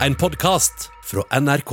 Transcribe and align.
En 0.00 0.14
podkast 0.14 0.90
fra 1.04 1.22
NRK. 1.40 1.70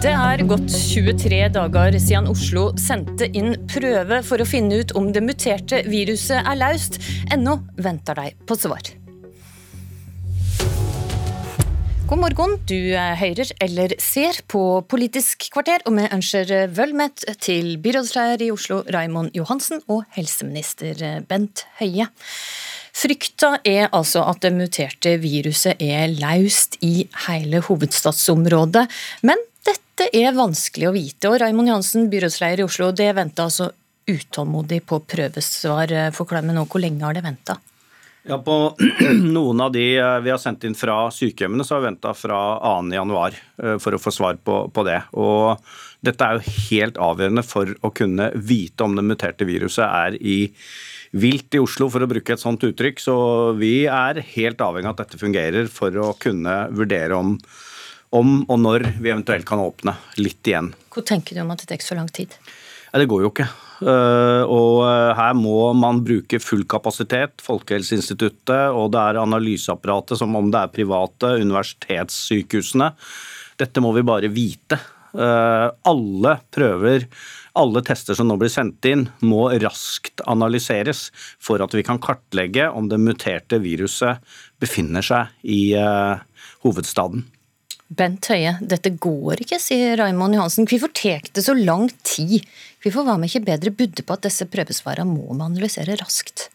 Det 0.00 0.12
er 0.12 0.44
gått 0.48 0.72
23 0.72 1.42
dager 1.52 1.98
siden 2.00 2.30
Oslo 2.32 2.70
sendte 2.80 3.28
inn 3.36 3.52
prøve 3.68 4.22
for 4.24 4.40
å 4.40 4.48
finne 4.48 4.80
ut 4.80 4.96
om 4.96 5.12
det 5.12 5.26
muterte 5.28 5.84
viruset 5.84 6.40
er 6.40 6.60
løst. 6.64 6.96
Ennå 7.28 7.60
venter 7.76 8.16
de 8.22 8.30
på 8.48 8.56
svar. 8.56 9.03
God 12.04 12.20
morgen, 12.20 12.58
du 12.68 12.92
hører 13.16 13.48
eller 13.64 13.94
ser 13.96 14.36
på 14.52 14.60
Politisk 14.92 15.46
kvarter, 15.54 15.80
og 15.88 15.96
vi 15.96 16.04
ønsker 16.12 16.52
velmett 16.76 17.24
til 17.40 17.78
byrådsleder 17.80 18.44
i 18.44 18.50
Oslo 18.52 18.82
Raimond 18.92 19.32
Johansen 19.32 19.80
og 19.88 20.02
helseminister 20.12 21.00
Bent 21.24 21.64
Høie. 21.80 22.10
Frykta 22.92 23.54
er 23.64 23.88
altså 23.88 24.20
at 24.28 24.44
det 24.44 24.52
muterte 24.52 25.16
viruset 25.22 25.80
er 25.80 26.12
løst 26.12 26.76
i 26.84 27.08
hele 27.24 27.64
hovedstadsområdet. 27.64 28.84
Men 29.24 29.40
dette 29.64 30.12
er 30.12 30.36
vanskelig 30.36 30.90
å 30.90 30.96
vite, 31.00 31.32
og 31.32 31.40
Raimond 31.40 31.72
Johansen, 31.72 32.12
byrådsleder 32.12 32.60
i 32.60 32.68
Oslo, 32.68 32.92
det 32.92 33.14
venter 33.16 33.48
altså 33.48 33.72
utålmodig 34.04 34.84
på 34.84 35.00
prøvesvar. 35.08 36.12
Forklar 36.12 36.44
meg 36.44 36.60
nå, 36.60 36.68
hvor 36.68 36.84
lenge 36.84 37.08
har 37.08 37.16
det 37.16 37.24
venta? 37.24 37.56
Ja, 38.26 38.38
På 38.40 38.76
noen 39.36 39.60
av 39.60 39.72
de 39.72 39.84
eh, 39.98 40.18
vi 40.24 40.32
har 40.32 40.40
sendt 40.40 40.64
inn 40.64 40.76
fra 40.76 41.10
sykehjemmene, 41.12 41.64
så 41.64 41.76
har 41.76 41.82
vi 41.82 41.90
venta 41.90 42.14
fra 42.16 42.38
2.1 42.64 43.36
eh, 43.60 43.74
for 43.82 43.96
å 43.96 44.00
få 44.00 44.12
svar 44.16 44.38
på, 44.40 44.62
på, 44.72 44.84
det. 44.88 45.02
Og 45.20 45.60
dette 46.04 46.24
er 46.24 46.38
jo 46.38 46.54
helt 46.70 47.00
avgjørende 47.04 47.44
for 47.44 47.74
å 47.84 47.92
kunne 47.92 48.30
vite 48.34 48.86
om 48.86 48.96
det 48.96 49.04
muterte 49.04 49.48
viruset 49.48 49.84
er 49.84 50.16
i 50.16 50.38
vilt 51.14 51.54
i 51.54 51.60
Oslo, 51.62 51.90
for 51.92 52.02
å 52.02 52.08
bruke 52.10 52.32
et 52.34 52.42
sånt 52.42 52.64
uttrykk. 52.64 53.04
Så 53.04 53.16
vi 53.60 53.84
er 53.84 54.24
helt 54.32 54.64
avhengig 54.64 54.88
av 54.88 54.96
at 54.96 55.04
dette 55.04 55.20
fungerer 55.20 55.68
for 55.70 55.92
å 56.00 56.14
kunne 56.16 56.58
vurdere 56.72 57.20
om, 57.20 57.36
om 58.16 58.36
og 58.48 58.60
når 58.64 58.88
vi 58.96 59.12
eventuelt 59.12 59.44
kan 59.48 59.60
åpne 59.60 59.98
litt 60.16 60.48
igjen. 60.48 60.72
Hvor 60.88 61.04
tenker 61.04 61.36
du 61.36 61.44
om 61.44 61.52
at 61.52 61.60
det 61.60 61.74
tar 61.74 61.84
så 61.84 62.00
lang 62.00 62.08
tid? 62.08 62.32
Det 62.94 63.08
går 63.10 63.24
jo 63.24 63.30
ikke. 63.32 63.46
Eh, 63.82 64.42
og 64.46 64.84
eh, 64.86 65.12
her 65.18 65.34
må 65.34 65.72
man 65.74 66.02
bruke 66.06 66.38
full 66.42 66.62
kapasitet. 66.70 67.42
Folkehelseinstituttet 67.42 68.70
og 68.70 68.92
det 68.94 69.02
er 69.02 69.22
analyseapparatet 69.24 70.20
som 70.20 70.34
om 70.38 70.50
det 70.52 70.60
er 70.60 70.74
private, 70.76 71.34
universitetssykehusene. 71.42 72.92
Dette 73.58 73.82
må 73.82 73.90
vi 73.96 74.06
bare 74.06 74.30
vite. 74.30 74.78
Eh, 75.14 75.66
alle 75.90 76.36
prøver, 76.54 77.08
alle 77.58 77.82
tester 77.86 78.18
som 78.18 78.30
nå 78.30 78.38
blir 78.38 78.52
sendt 78.54 78.86
inn, 78.90 79.08
må 79.26 79.48
raskt 79.62 80.22
analyseres 80.30 81.08
for 81.42 81.62
at 81.62 81.74
vi 81.74 81.82
kan 81.86 82.02
kartlegge 82.02 82.70
om 82.70 82.86
det 82.90 83.02
muterte 83.02 83.58
viruset 83.62 84.22
befinner 84.62 85.02
seg 85.02 85.34
i 85.42 85.74
hovedstaden. 86.64 87.26
Bent 87.94 88.26
Høie, 88.32 88.56
dette 88.64 88.90
går 89.00 89.42
ikke, 89.44 89.58
sier 89.62 89.98
Raimond 90.00 90.36
Johansen. 90.36 90.66
Hvorfor 90.68 90.92
tek 90.96 91.30
det 91.36 91.44
så 91.46 91.54
lang 91.56 91.90
tid? 92.06 92.42
Hvorfor 92.82 93.06
var 93.06 93.20
vi 93.20 93.28
ikke 93.30 93.44
bedre 93.46 93.72
budde 93.74 94.04
på 94.06 94.16
at 94.16 94.24
disse 94.26 94.46
prøvesvarene 94.50 95.06
må 95.08 95.28
vi 95.34 95.44
analysere 95.44 95.98
raskt? 96.00 96.48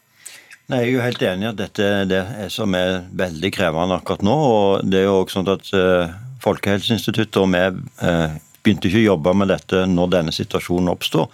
Nei, 0.70 0.84
Jeg 0.84 0.88
er 0.88 0.94
jo 0.94 1.06
helt 1.06 1.24
enig 1.26 1.48
i 1.48 1.50
at 1.50 1.62
dette 1.62 1.86
er 1.86 2.10
det 2.10 2.24
som 2.54 2.76
er 2.78 3.06
veldig 3.18 3.52
krevende 3.56 3.98
akkurat 3.98 4.26
nå. 4.26 4.36
og 4.36 4.90
det 4.90 5.00
er 5.02 5.08
jo 5.08 5.16
også 5.22 5.40
sånn 5.40 5.54
at 5.56 5.72
uh, 5.74 6.18
Folkehelseinstituttet 6.44 7.40
og 7.42 7.50
vi 7.56 7.64
uh, 8.06 8.36
begynte 8.64 8.90
ikke 8.90 9.02
å 9.02 9.10
jobbe 9.14 9.34
med 9.42 9.50
dette 9.50 9.86
når 9.90 10.14
denne 10.18 10.36
situasjonen 10.36 10.92
oppstår 10.94 11.32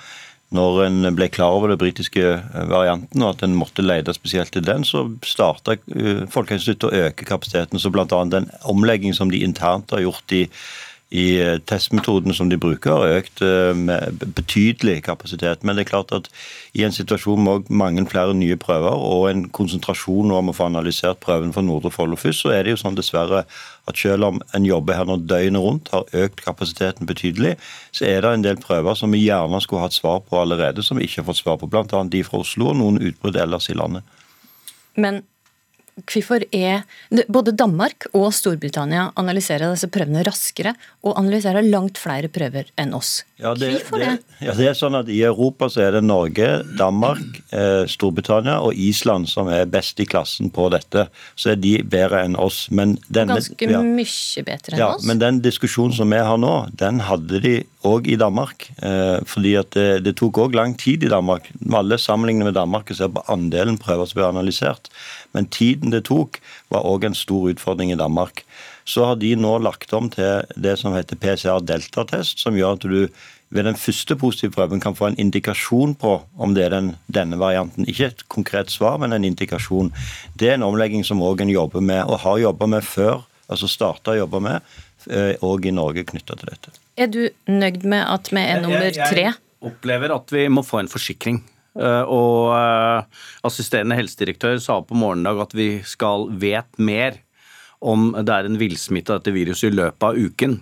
når 0.55 0.81
en 0.85 1.09
ble 1.17 1.27
klar 1.31 1.55
over 1.55 1.71
den 1.71 1.81
britiske 1.81 2.23
eh, 2.23 2.65
varianten 2.71 3.23
og 3.23 3.35
at 3.35 3.45
en 3.45 3.57
måtte 3.57 3.85
lete 3.85 4.15
spesielt 4.15 4.53
til 4.55 4.65
den, 4.65 4.87
så 4.87 5.05
starta 5.25 5.75
eh, 5.75 6.25
Folkehelseinstituttet 6.31 6.89
å 6.89 7.09
øke 7.09 7.27
kapasiteten. 7.27 7.81
Så 7.81 7.91
bl.a. 7.93 8.07
den 8.31 8.49
omlegging 8.71 9.15
som 9.17 9.31
de 9.33 9.43
internt 9.45 9.93
har 9.95 10.05
gjort 10.05 10.35
i 10.35 10.45
i 11.15 11.25
eh, 11.39 11.57
testmetoden 11.69 12.33
som 12.35 12.49
de 12.51 12.57
bruker, 12.59 12.91
har 12.91 13.19
økt 13.21 13.41
eh, 13.45 13.71
med 13.77 14.23
betydelig 14.35 14.97
kapasitet. 15.05 15.63
Men 15.63 15.77
det 15.77 15.85
er 15.85 15.91
klart 15.93 16.11
at 16.15 16.27
i 16.75 16.83
en 16.83 16.95
situasjon 16.95 17.43
med 17.45 17.69
mange 17.69 18.03
flere 18.11 18.35
nye 18.35 18.57
prøver 18.59 18.95
og 18.95 19.29
en 19.29 19.45
konsentrasjon 19.55 20.33
om 20.35 20.51
å 20.51 20.55
få 20.55 20.67
analysert 20.67 21.21
prøven 21.23 21.53
for 21.55 21.63
Nordre 21.63 21.93
Follo 21.93 22.19
først, 22.19 22.43
så 22.43 22.51
er 22.55 22.65
det 22.65 22.75
jo 22.75 22.81
sånn 22.83 22.97
dessverre 22.99 23.45
at 23.85 24.01
selv 24.01 24.27
om 24.27 24.41
en 24.57 24.65
jobber 24.65 24.97
her 24.97 25.07
nå 25.07 25.19
døgnet 25.29 25.61
rundt, 25.61 25.91
har 25.93 26.09
økt 26.25 26.41
kapasiteten 26.43 27.07
betydelig, 27.07 27.53
så 27.95 28.09
er 28.09 28.25
det 28.25 28.33
en 28.33 28.47
del 28.47 28.59
prøver 28.59 28.97
som 28.97 29.13
vi 29.13 29.23
gjerne 29.23 29.61
skulle 29.63 29.85
hatt 29.85 29.95
svar 29.95 30.19
på 30.25 30.41
allerede, 30.41 30.83
som 30.83 30.99
vi 30.99 31.07
ikke 31.07 31.21
har 31.21 31.29
fått 31.29 31.43
svar 31.43 31.61
på. 31.61 31.69
Bl.a. 31.71 32.03
de 32.09 32.25
fra 32.25 32.41
Oslo 32.41 32.73
og 32.73 32.79
noen 32.81 32.99
utbrudd 32.99 33.39
ellers 33.39 33.69
i 33.69 33.77
landet. 33.77 34.03
Men 34.99 35.23
Hvorfor 35.95 36.43
er 36.51 36.83
Både 37.31 37.53
Danmark 37.55 38.09
og 38.11 38.27
Storbritannia 38.35 39.07
analyserer 39.15 39.71
disse 39.71 39.87
prøvene 39.87 40.25
raskere 40.27 40.73
og 41.05 41.15
analyserer 41.15 41.63
langt 41.63 41.99
flere 42.01 42.27
prøver 42.27 42.67
enn 42.81 42.91
oss. 42.97 43.21
Ja, 43.39 43.53
det, 43.55 43.69
Hvorfor 43.77 44.01
det? 44.03 44.09
det? 44.17 44.35
Ja, 44.47 44.55
det 44.57 44.67
er 44.69 44.75
sånn 44.75 44.97
at 44.99 45.09
I 45.11 45.21
Europa 45.27 45.69
så 45.71 45.85
er 45.85 45.95
det 45.95 46.03
Norge, 46.03 46.49
Danmark, 46.79 47.39
eh, 47.55 47.83
Storbritannia 47.91 48.57
og 48.63 48.75
Island 48.75 49.29
som 49.31 49.47
er 49.51 49.67
best 49.71 49.99
i 50.03 50.07
klassen 50.07 50.51
på 50.55 50.67
dette. 50.73 51.07
Så 51.39 51.53
er 51.53 51.59
de 51.63 51.77
bedre 51.83 52.25
enn 52.27 52.35
oss. 52.39 52.65
Men 52.75 52.97
denne, 53.07 53.39
Ganske 53.39 53.71
ja, 53.71 53.83
mye 53.83 54.45
bedre 54.47 54.75
enn 54.75 54.83
ja, 54.83 54.91
oss. 54.97 55.07
Men 55.07 55.23
den 55.23 55.39
diskusjonen 55.45 55.95
som 55.95 56.11
vi 56.11 56.19
har 56.27 56.39
nå, 56.41 56.55
den 56.75 57.03
hadde 57.07 57.43
de 57.43 57.55
òg 57.85 58.09
i 58.09 58.17
Danmark. 58.19 58.67
Eh, 58.83 59.19
fordi 59.29 59.55
at 59.59 59.71
det, 59.77 60.03
det 60.05 60.15
tok 60.19 60.39
òg 60.43 60.57
lang 60.57 60.75
tid 60.79 61.05
i 61.05 61.11
Danmark. 61.11 61.47
Alle 61.73 61.99
sammenligner 62.01 62.49
med 62.49 62.57
Danmark 62.57 62.89
og 62.91 62.99
ser 62.99 63.13
på 63.13 63.23
andelen 63.31 63.79
prøver 63.81 64.09
som 64.09 64.19
blir 64.19 64.29
analysert. 64.29 64.89
Men 65.33 65.49
tiden 65.51 65.93
det 65.93 66.05
tok, 66.09 66.41
var 66.73 66.87
òg 66.87 67.07
en 67.07 67.17
stor 67.17 67.51
utfordring 67.53 67.93
i 67.93 67.99
Danmark. 67.99 68.43
Så 68.85 69.05
har 69.09 69.15
de 69.21 69.33
nå 69.37 69.57
lagt 69.65 69.93
om 69.97 70.11
til 70.13 70.45
det 70.61 70.77
som 70.81 70.93
heter 70.93 71.17
PCR-deltatest, 71.17 72.43
som 72.43 72.57
gjør 72.57 72.77
at 72.77 72.85
du 72.85 73.07
ved 73.55 73.63
den 73.67 73.77
første 73.77 74.15
positive 74.19 74.51
prøven 74.51 74.81
kan 74.81 74.95
få 74.97 75.11
en 75.11 75.19
indikasjon 75.21 75.93
på 76.01 76.15
om 76.37 76.55
det 76.55 76.65
er 76.65 76.73
den, 76.73 76.89
denne 77.07 77.37
varianten. 77.39 77.85
Ikke 77.87 78.09
et 78.09 78.25
konkret 78.31 78.73
svar, 78.73 78.97
men 79.01 79.13
en 79.13 79.27
indikasjon. 79.27 79.93
Det 80.39 80.49
er 80.49 80.57
en 80.57 80.65
omlegging 80.67 81.05
som 81.05 81.23
òg 81.23 81.43
en 81.43 81.53
jobber 81.53 81.81
med, 81.81 82.03
og 82.03 82.19
har 82.25 82.41
jobba 82.41 82.67
med 82.75 82.83
før, 82.83 83.23
altså 83.47 83.69
starta 83.69 84.15
å 84.15 84.19
jobbe 84.23 84.41
med, 84.41 84.75
òg 85.07 85.65
eh, 85.65 85.69
i 85.69 85.73
Norge 85.75 86.05
knytta 86.07 86.37
til 86.39 86.51
dette. 86.51 86.75
Er 86.97 87.11
du 87.11 87.25
nøyd 87.51 87.83
med 87.87 88.05
at 88.05 88.31
vi 88.31 88.41
er 88.43 88.63
nummer 88.63 88.87
tre? 88.95 89.27
Jeg 89.31 89.71
opplever 89.71 90.13
at 90.15 90.31
vi 90.33 90.47
må 90.51 90.63
få 90.65 90.83
en 90.83 90.91
forsikring. 90.91 91.41
Eh, 91.75 92.03
og 92.07 92.53
eh, 92.55 93.23
assisterende 93.47 93.97
helsedirektør 93.99 94.59
sa 94.63 94.79
på 94.85 94.97
morgendag 94.97 95.41
at 95.43 95.55
vi 95.57 95.69
skal 95.87 96.29
vet 96.39 96.69
mer 96.79 97.19
om 97.83 98.11
det 98.15 98.31
er 98.31 98.47
en 98.47 98.59
villsmitte 98.59 99.13
av 99.13 99.19
dette 99.19 99.33
viruset 99.35 99.69
i 99.71 99.75
løpet 99.75 100.05
av 100.07 100.17
uken. 100.17 100.57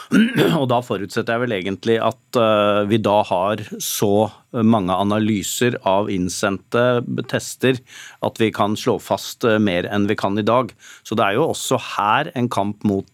Og 0.60 0.66
da 0.72 0.80
forutsetter 0.84 1.34
jeg 1.34 1.44
vel 1.44 1.54
egentlig 1.58 1.98
at 2.02 2.38
eh, 2.40 2.82
vi 2.90 3.00
da 3.02 3.20
har 3.28 3.62
så 3.82 4.30
mange 4.48 4.94
analyser 4.96 5.76
av 5.86 6.08
innsendte 6.08 7.02
tester 7.28 7.76
at 8.24 8.40
vi 8.40 8.48
kan 8.54 8.78
slå 8.80 8.96
fast 9.02 9.44
mer 9.60 9.84
enn 9.92 10.08
vi 10.08 10.16
kan 10.18 10.40
i 10.40 10.46
dag. 10.46 10.72
Så 11.04 11.18
det 11.18 11.26
er 11.26 11.36
jo 11.36 11.50
også 11.50 11.76
her 11.96 12.32
en 12.32 12.48
kamp 12.48 12.86
mot, 12.88 13.10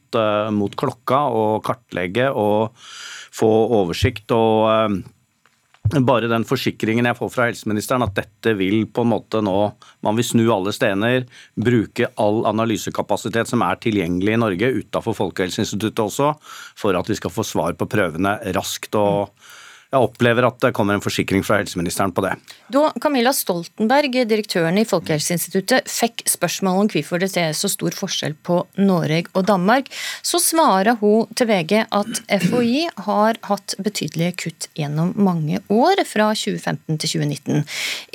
mot 0.54 0.78
klokka, 0.78 1.24
å 1.26 1.58
kartlegge 1.66 2.30
og 2.30 2.78
få 3.34 3.50
oversikt. 3.80 4.30
og 4.30 5.02
bare 5.84 6.30
den 6.30 6.46
forsikringen 6.48 7.04
jeg 7.04 7.18
får 7.18 7.30
fra 7.32 7.48
helseministeren 7.50 8.06
at 8.06 8.14
dette 8.16 8.54
vil 8.56 8.86
på 8.88 9.04
en 9.04 9.10
måte 9.12 9.42
nå 9.44 9.56
Man 10.04 10.16
vil 10.16 10.24
snu 10.26 10.44
alle 10.52 10.72
stener, 10.72 11.26
bruke 11.56 12.08
all 12.20 12.44
analysekapasitet 12.48 13.48
som 13.48 13.62
er 13.64 13.80
tilgjengelig 13.80 14.34
i 14.34 14.40
Norge, 14.40 14.70
utafor 14.80 15.16
Folkehelseinstituttet 15.16 16.02
også, 16.04 16.34
for 16.76 16.96
at 16.96 17.08
vi 17.08 17.16
skal 17.16 17.32
få 17.32 17.44
svar 17.46 17.76
på 17.76 17.88
prøvene 17.88 18.36
raskt. 18.56 18.94
og 18.94 19.32
jeg 19.94 20.08
opplever 20.08 20.46
at 20.48 20.58
det 20.62 20.72
kommer 20.76 20.96
en 20.96 21.04
forsikring 21.04 21.44
fra 21.46 21.60
helseministeren 21.60 22.12
på 22.14 22.24
det. 22.24 22.34
Da 22.74 22.88
Camilla 23.02 23.32
Stoltenberg, 23.36 24.16
direktøren 24.28 24.78
i 24.80 24.86
Folkehelseinstituttet, 24.88 25.88
fikk 25.90 26.24
spørsmål 26.30 26.82
om 26.84 26.90
hvorfor 26.92 27.22
det 27.22 27.30
er 27.40 27.54
så 27.56 27.70
stor 27.70 27.94
forskjell 27.96 28.36
på 28.46 28.60
Norge 28.80 29.24
og 29.32 29.46
Danmark, 29.48 29.90
så 30.22 30.40
svarer 30.42 30.98
hun 31.00 31.30
til 31.38 31.50
VG 31.50 31.84
at 31.84 32.22
FHI 32.26 32.84
har 33.06 33.40
hatt 33.48 33.76
betydelige 33.78 34.36
kutt 34.44 34.68
gjennom 34.78 35.14
mange 35.16 35.62
år, 35.70 36.02
fra 36.08 36.32
2015 36.34 36.98
til 37.00 37.10
2019. 37.20 37.64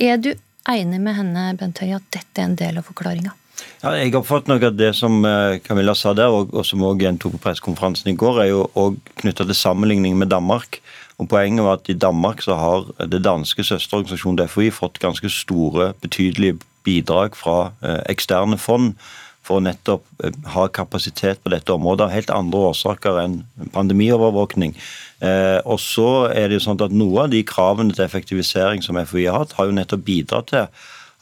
Er 0.03 0.19
du 0.21 0.33
enig 0.69 0.99
med 1.01 1.15
henne, 1.17 1.51
Bent 1.59 1.79
Høie, 1.81 1.99
at 1.99 2.09
dette 2.13 2.41
er 2.41 2.49
en 2.49 2.57
del 2.59 2.79
av 2.81 2.87
forklaringa? 2.89 3.35
Ja, 3.79 3.93
jeg 3.95 4.15
oppfatter 4.15 4.51
nok 4.51 4.65
at 4.69 4.77
det 4.79 4.91
som 4.97 5.21
eh, 5.27 5.59
Camilla 5.63 5.95
sa 5.95 6.13
der, 6.15 6.31
og, 6.31 6.53
og 6.55 6.65
som 6.67 6.83
også 6.83 7.03
gjentok 7.03 7.35
på 7.35 7.43
pressekonferansen 7.45 8.11
i 8.11 8.17
går, 8.19 8.41
er 8.43 8.49
jo 8.51 8.65
òg 8.79 8.99
knytta 9.21 9.47
til 9.47 9.57
sammenligning 9.57 10.17
med 10.19 10.31
Danmark. 10.31 10.81
Og 11.19 11.27
Poenget 11.27 11.65
var 11.65 11.79
at 11.79 11.89
i 11.91 11.97
Danmark 11.99 12.41
så 12.41 12.55
har 12.55 12.85
det 13.11 13.23
danske 13.25 13.63
søsterorganisasjonen 13.63 14.39
DFI 14.39 14.69
fått 14.71 15.01
ganske 15.03 15.29
store, 15.29 15.93
betydelige 16.01 16.59
bidrag 16.87 17.35
fra 17.35 17.71
eh, 17.83 17.99
eksterne 18.11 18.57
fond 18.57 18.93
for 19.43 19.59
å 19.59 19.65
nettopp 19.65 20.05
eh, 20.23 20.35
ha 20.53 20.67
kapasitet 20.71 21.41
på 21.43 21.51
dette 21.51 21.73
området 21.75 22.07
av 22.07 22.13
helt 22.13 22.31
andre 22.33 22.69
årsaker 22.69 23.19
enn 23.23 23.41
pandemiovervåkning. 23.75 24.77
Eh, 25.25 25.59
og 25.65 25.81
så 25.83 26.29
er 26.31 26.47
det 26.47 26.59
jo 26.59 26.65
sånn 26.69 26.79
at 26.85 26.95
Noe 26.95 27.25
av 27.25 27.33
de 27.33 27.43
kravene 27.43 27.95
til 27.95 28.05
effektivisering 28.05 28.85
som 28.85 28.99
FHI 29.01 29.27
har 29.27 29.43
hatt, 29.43 29.57
har 29.59 29.67
jo 29.67 29.75
nettopp 29.75 30.07
bidratt 30.07 30.53
til 30.53 30.69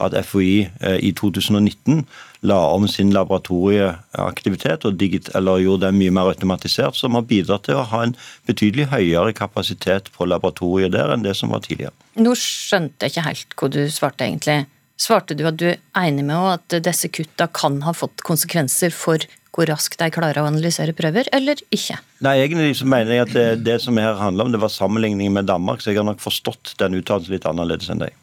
at 0.04 0.16
FHI 0.28 0.70
eh, 0.82 0.98
i 1.06 1.12
2019 1.18 2.04
la 2.46 2.60
om 2.70 2.86
sin 2.90 3.10
laboratorieaktivitet 3.16 4.86
og 4.86 5.02
gjorde 5.02 5.88
den 5.88 5.98
mye 5.98 6.14
mer 6.14 6.32
automatisert, 6.32 6.96
som 6.96 7.18
har 7.18 7.26
bidratt 7.30 7.66
til 7.68 7.80
å 7.80 7.88
ha 7.92 8.04
en 8.06 8.16
betydelig 8.50 8.90
høyere 8.94 9.34
kapasitet 9.38 10.12
på 10.14 10.30
laboratoriet 10.30 10.94
der 10.94 11.14
enn 11.14 11.26
det 11.26 11.36
som 11.40 11.54
var 11.54 11.66
tidligere. 11.66 11.96
Nå 12.22 12.36
skjønte 12.38 13.08
jeg 13.08 13.16
ikke 13.16 13.30
helt 13.30 13.58
hva 13.58 13.72
du 13.74 13.82
svarte, 13.94 14.28
egentlig. 14.28 14.60
Svarte 14.98 15.38
du 15.38 15.44
at 15.50 15.58
du 15.62 15.68
er 15.70 15.82
enig 16.08 16.26
med 16.26 16.54
at 16.54 16.80
disse 16.86 17.10
kutta 17.14 17.50
kan 17.54 17.82
ha 17.86 17.94
fått 17.94 18.24
konsekvenser 18.26 18.94
for 18.94 19.26
hvor 19.58 19.70
raskt 19.72 19.98
de 19.98 20.12
klarer 20.14 20.38
å 20.44 20.50
analysere 20.52 20.94
prøver, 20.94 21.30
eller 21.34 21.58
ikke? 21.74 21.98
Nei, 22.26 22.36
egentlig 22.44 22.76
så 22.78 22.86
mener 22.90 23.16
jeg 23.16 23.26
at 23.26 23.34
det, 23.34 23.48
det 23.66 23.80
som 23.82 23.98
her 23.98 24.20
handler 24.20 24.46
om, 24.46 24.54
det 24.54 24.62
var 24.62 24.70
sammenligning 24.70 25.34
med 25.34 25.50
Danmark, 25.50 25.82
så 25.82 25.90
jeg 25.90 26.02
har 26.04 26.06
nok 26.06 26.22
forstått 26.22 26.76
den 26.82 27.00
uttalelsen 27.00 27.34
litt 27.34 27.48
annerledes 27.50 27.90
enn 27.90 28.04
deg. 28.06 28.14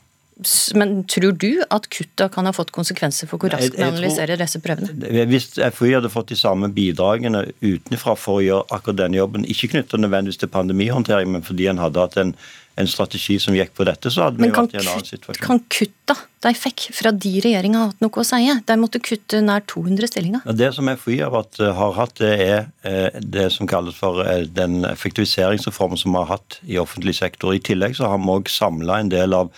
Men 0.74 1.04
tror 1.06 1.36
du 1.38 1.62
at 1.70 1.86
kutta 1.94 2.26
kan 2.32 2.48
ha 2.48 2.52
fått 2.54 2.72
konsekvenser 2.74 3.28
for 3.30 3.38
hvor 3.38 3.52
raskt 3.54 3.76
man 3.78 3.92
analyserer 3.94 4.40
disse 4.40 4.58
prøvene? 4.62 4.90
Hvis 5.30 5.52
FHI 5.54 5.92
hadde 5.94 6.10
fått 6.10 6.32
de 6.32 6.38
samme 6.38 6.72
bidragene 6.74 7.44
utenfra 7.62 8.16
for 8.18 8.40
å 8.40 8.42
gjøre 8.42 8.66
akkurat 8.74 9.04
denne 9.04 9.20
jobben, 9.20 9.46
ikke 9.46 9.70
knyttet 9.76 10.02
nødvendigvis 10.02 10.42
til 10.42 10.50
pandemihåndtering, 10.50 11.30
men 11.36 11.46
fordi 11.46 11.70
en 11.70 11.78
hadde 11.78 12.02
hatt 12.02 12.18
en, 12.18 12.32
en, 12.74 12.90
strategi 12.90 13.36
som 13.38 13.54
gikk 13.54 13.76
på 13.78 13.86
dette, 13.86 14.10
så 14.10 14.26
hadde 14.26 14.42
vi 14.42 14.50
vært 14.50 14.74
i 14.74 14.80
en 14.80 14.90
annen 14.96 15.06
situasjon. 15.06 15.38
Men 15.38 15.46
Kan 15.46 15.62
kutta 15.70 16.18
de 16.44 16.52
fikk 16.58 16.88
fra 16.98 17.14
de 17.14 17.32
regjeringa 17.46 17.84
hatt 17.86 18.02
noe 18.02 18.24
å 18.24 18.26
si? 18.26 18.42
De 18.66 18.78
måtte 18.80 19.04
kutte 19.06 19.38
nær 19.44 19.62
200 19.70 20.10
stillinger. 20.10 20.50
Det 20.50 20.72
som 20.74 20.90
FHI 20.90 21.20
har, 21.22 21.30
vært, 21.36 21.62
har 21.78 21.94
hatt, 22.00 22.18
det 22.18 22.34
er 22.34 22.58
eh, 22.82 23.22
det 23.22 23.46
som 23.54 23.70
kalles 23.70 23.94
for 24.02 24.26
eh, 24.26 24.48
den 24.50 24.82
effektiviseringsreformen 24.90 26.02
som 26.02 26.10
vi 26.10 26.24
har 26.24 26.34
hatt 26.34 26.58
i 26.66 26.82
offentlig 26.82 27.14
sektor. 27.22 27.54
I 27.54 27.62
tillegg 27.62 27.94
så 28.02 28.10
har 28.10 28.18
vi 28.18 28.34
òg 28.34 28.50
samla 28.50 28.98
en 29.04 29.14
del 29.14 29.38
av 29.38 29.54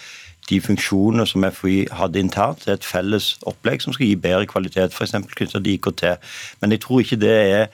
de 0.50 0.60
funksjonene 0.60 1.26
som 1.26 1.44
FHI 1.50 1.87
hadde 1.93 2.20
internt, 2.22 2.62
til 2.62 2.76
et 2.76 2.87
felles 2.87 3.34
opplegg 3.46 3.82
som 3.82 3.94
skal 3.96 4.06
gi 4.06 4.16
bedre 4.20 4.46
kvalitet, 4.46 4.94
f.eks. 4.94 5.16
knyttet 5.34 5.56
til 5.56 5.72
IKT. 5.75 6.04
Men 6.60 6.75
jeg 6.75 6.81
tror 6.84 7.02
ikke 7.02 7.20
det 7.20 7.37
er 7.37 7.66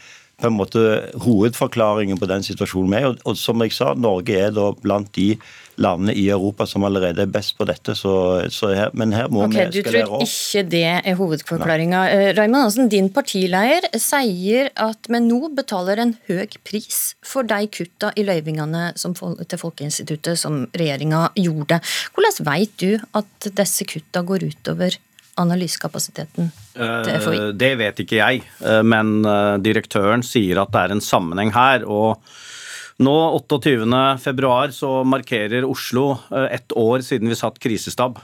på 0.43 0.51
en 0.51 0.59
måte 0.59 0.83
hovedforklaringen 1.23 2.19
på 2.19 2.29
den 2.31 2.43
situasjonen 2.43 2.93
vi 2.93 3.01
er. 3.01 3.11
Og, 3.13 3.21
og 3.29 3.39
som 3.39 3.63
jeg 3.63 3.75
sa, 3.77 3.93
Norge 3.95 4.39
er 4.39 4.55
da 4.55 4.73
blant 4.83 5.13
de 5.15 5.37
landene 5.81 6.13
i 6.19 6.27
Europa 6.29 6.67
som 6.69 6.85
allerede 6.85 7.25
er 7.25 7.31
best 7.33 7.55
på 7.59 7.67
dette. 7.69 7.95
Så, 7.97 8.15
så 8.53 8.73
her, 8.75 8.91
men 8.99 9.15
her 9.17 9.31
må 9.33 9.45
okay, 9.47 9.71
vi 9.71 9.81
eskalere 9.81 10.09
opp. 10.09 10.25
Du 10.25 10.27
tror 10.27 10.33
ikke 10.33 10.65
det 10.75 10.83
er 10.93 11.19
hovedforklaringa. 11.21 12.03
Uh, 12.11 12.25
Raymond 12.37 12.67
Hansen, 12.67 12.91
din 12.93 13.09
partileder 13.15 13.87
sier 14.03 14.73
at 14.83 15.09
vi 15.09 15.23
nå 15.25 15.41
betaler 15.57 16.03
en 16.03 16.17
høy 16.29 16.59
pris 16.67 17.01
for 17.27 17.49
de 17.49 17.63
kutta 17.73 18.13
i 18.19 18.27
løyvingene 18.27 18.91
som, 19.01 19.15
til 19.15 19.63
Folkeinstituttet 19.63 20.43
som 20.43 20.65
regjeringa 20.77 21.29
gjorde. 21.39 21.81
Hvordan 22.13 22.51
vet 22.51 22.77
du 22.83 22.91
at 23.19 23.53
disse 23.63 23.87
kutta 23.89 24.27
går 24.27 24.51
utover 24.51 24.99
analysekapasiteten 25.41 26.53
det 26.75 27.75
vet 27.81 27.99
ikke 28.01 28.17
jeg, 28.21 28.47
uh, 28.65 28.81
men 28.87 29.21
direktøren 29.65 30.25
sier 30.25 30.63
at 30.63 30.73
det 30.73 30.87
er 30.87 30.95
en 30.97 31.05
sammenheng 31.05 31.53
her. 31.53 31.85
og 31.85 32.23
nå, 33.03 33.15
28.2, 33.49 34.71
så 34.75 34.91
markerer 35.09 35.67
Oslo 35.67 36.13
eh, 36.31 36.55
ett 36.59 36.75
år 36.77 37.03
siden 37.05 37.31
vi 37.31 37.39
satt 37.39 37.61
krisestab. 37.63 38.21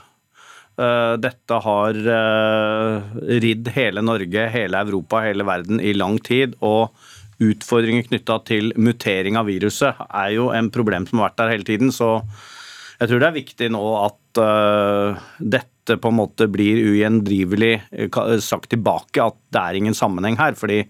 Eh, 0.79 1.13
dette 1.19 1.61
har 1.65 1.99
eh, 2.15 3.15
ridd 3.43 3.71
hele 3.75 4.03
Norge, 4.05 4.45
hele 4.53 4.83
Europa, 4.85 5.23
hele 5.25 5.47
verden 5.47 5.81
i 5.81 5.95
lang 5.97 6.19
tid. 6.23 6.55
og 6.61 6.93
Utfordringer 7.39 8.03
knytta 8.03 8.41
til 8.47 8.73
mutering 8.75 9.37
av 9.39 9.47
viruset 9.47 9.99
er 10.09 10.33
jo 10.35 10.49
en 10.51 10.67
problem 10.75 11.07
som 11.07 11.21
har 11.21 11.29
vært 11.29 11.39
der 11.39 11.53
hele 11.53 11.67
tiden. 11.67 11.93
Så 11.95 12.17
jeg 12.99 13.07
tror 13.09 13.21
det 13.21 13.29
er 13.29 13.37
viktig 13.37 13.69
nå 13.71 13.83
at 14.03 14.41
dette 15.39 15.78
dette 15.89 16.01
på 16.01 16.11
en 16.11 16.19
måte 16.19 16.47
blir 16.47 16.79
ugjendrivelig 16.91 17.73
eh, 17.91 18.37
sagt 18.43 18.69
tilbake 18.69 19.23
at 19.23 19.37
det 19.49 19.61
er 19.61 19.77
ingen 19.79 19.95
sammenheng 19.97 20.37
her. 20.37 20.53
fordi 20.53 20.83